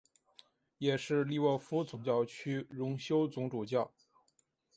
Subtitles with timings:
[0.79, 3.91] 也是利沃夫总教区荣休总主教。